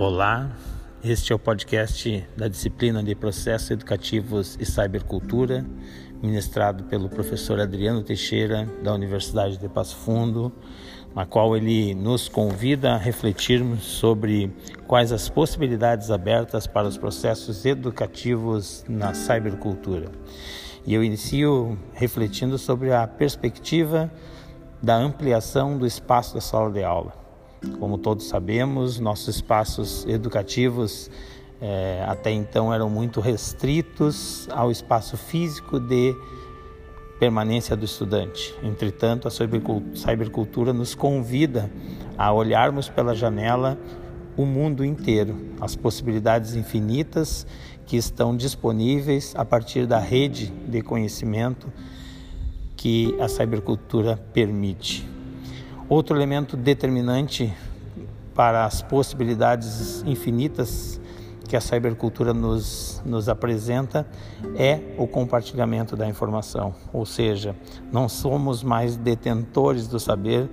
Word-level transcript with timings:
Olá, 0.00 0.48
este 1.02 1.32
é 1.32 1.34
o 1.34 1.40
podcast 1.40 2.24
da 2.36 2.46
disciplina 2.46 3.02
de 3.02 3.16
Processos 3.16 3.72
Educativos 3.72 4.56
e 4.60 4.64
Cybercultura, 4.64 5.66
ministrado 6.22 6.84
pelo 6.84 7.08
professor 7.08 7.58
Adriano 7.58 8.00
Teixeira, 8.04 8.64
da 8.80 8.94
Universidade 8.94 9.58
de 9.58 9.68
Passo 9.68 9.96
Fundo, 9.96 10.52
na 11.16 11.26
qual 11.26 11.56
ele 11.56 11.96
nos 11.96 12.28
convida 12.28 12.92
a 12.92 12.96
refletirmos 12.96 13.82
sobre 13.82 14.52
quais 14.86 15.10
as 15.10 15.28
possibilidades 15.28 16.12
abertas 16.12 16.64
para 16.64 16.86
os 16.86 16.96
processos 16.96 17.66
educativos 17.66 18.84
na 18.88 19.12
cybercultura. 19.14 20.12
E 20.86 20.94
eu 20.94 21.02
inicio 21.02 21.76
refletindo 21.92 22.56
sobre 22.56 22.92
a 22.92 23.04
perspectiva 23.04 24.08
da 24.80 24.94
ampliação 24.94 25.76
do 25.76 25.84
espaço 25.84 26.36
da 26.36 26.40
sala 26.40 26.70
de 26.70 26.84
aula. 26.84 27.27
Como 27.78 27.98
todos 27.98 28.28
sabemos, 28.28 28.98
nossos 29.00 29.36
espaços 29.36 30.06
educativos 30.06 31.10
é, 31.60 32.04
até 32.06 32.30
então 32.30 32.72
eram 32.72 32.88
muito 32.88 33.20
restritos 33.20 34.48
ao 34.50 34.70
espaço 34.70 35.16
físico 35.16 35.80
de 35.80 36.14
permanência 37.18 37.76
do 37.76 37.84
estudante. 37.84 38.54
Entretanto, 38.62 39.26
a 39.26 39.30
cybercultura 39.30 40.72
nos 40.72 40.94
convida 40.94 41.68
a 42.16 42.32
olharmos 42.32 42.88
pela 42.88 43.14
janela 43.14 43.76
o 44.36 44.46
mundo 44.46 44.84
inteiro, 44.84 45.36
as 45.60 45.74
possibilidades 45.74 46.54
infinitas 46.54 47.44
que 47.86 47.96
estão 47.96 48.36
disponíveis 48.36 49.34
a 49.36 49.44
partir 49.44 49.84
da 49.84 49.98
rede 49.98 50.46
de 50.68 50.80
conhecimento 50.80 51.72
que 52.76 53.16
a 53.20 53.26
cybercultura 53.26 54.16
permite. 54.32 55.17
Outro 55.88 56.14
elemento 56.14 56.54
determinante 56.54 57.50
para 58.34 58.66
as 58.66 58.82
possibilidades 58.82 60.02
infinitas 60.02 61.00
que 61.48 61.56
a 61.56 61.62
cybercultura 61.62 62.34
nos, 62.34 63.02
nos 63.06 63.26
apresenta 63.26 64.06
é 64.54 64.80
o 64.98 65.06
compartilhamento 65.06 65.96
da 65.96 66.06
informação, 66.06 66.74
ou 66.92 67.06
seja, 67.06 67.56
não 67.90 68.06
somos 68.06 68.62
mais 68.62 68.98
detentores 68.98 69.88
do 69.88 69.98
saber 69.98 70.50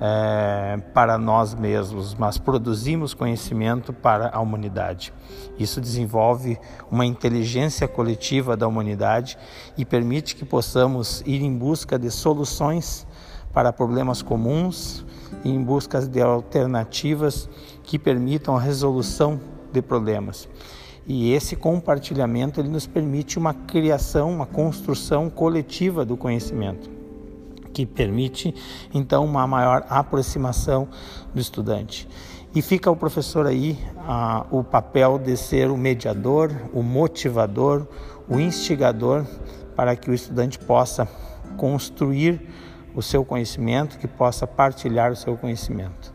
é, 0.00 0.76
para 0.92 1.16
nós 1.18 1.54
mesmos, 1.54 2.12
mas 2.14 2.36
produzimos 2.36 3.14
conhecimento 3.14 3.92
para 3.92 4.28
a 4.34 4.40
humanidade. 4.40 5.12
Isso 5.56 5.80
desenvolve 5.80 6.58
uma 6.90 7.06
inteligência 7.06 7.86
coletiva 7.86 8.56
da 8.56 8.66
humanidade 8.66 9.38
e 9.78 9.84
permite 9.84 10.34
que 10.34 10.44
possamos 10.44 11.22
ir 11.24 11.42
em 11.42 11.56
busca 11.56 11.96
de 11.96 12.10
soluções 12.10 13.06
para 13.54 13.72
problemas 13.72 14.20
comuns 14.20 15.04
e 15.44 15.50
em 15.50 15.62
busca 15.62 16.00
de 16.00 16.20
alternativas 16.20 17.48
que 17.84 17.98
permitam 17.98 18.56
a 18.56 18.60
resolução 18.60 19.40
de 19.72 19.80
problemas. 19.80 20.48
E 21.06 21.32
esse 21.32 21.54
compartilhamento 21.54 22.60
ele 22.60 22.68
nos 22.68 22.86
permite 22.86 23.38
uma 23.38 23.54
criação, 23.54 24.32
uma 24.32 24.46
construção 24.46 25.30
coletiva 25.30 26.04
do 26.04 26.16
conhecimento, 26.16 26.90
que 27.72 27.86
permite 27.86 28.54
então 28.92 29.24
uma 29.24 29.46
maior 29.46 29.84
aproximação 29.88 30.88
do 31.32 31.40
estudante. 31.40 32.08
E 32.54 32.62
fica 32.62 32.90
o 32.90 32.96
professor 32.96 33.46
aí 33.46 33.78
a, 33.98 34.46
o 34.50 34.64
papel 34.64 35.18
de 35.18 35.36
ser 35.36 35.70
o 35.70 35.76
mediador, 35.76 36.52
o 36.72 36.82
motivador, 36.82 37.86
o 38.28 38.38
instigador 38.40 39.26
para 39.76 39.94
que 39.96 40.10
o 40.10 40.14
estudante 40.14 40.58
possa 40.58 41.06
construir 41.56 42.40
o 42.94 43.02
seu 43.02 43.24
conhecimento, 43.24 43.98
que 43.98 44.06
possa 44.06 44.46
partilhar 44.46 45.10
o 45.10 45.16
seu 45.16 45.36
conhecimento. 45.36 46.13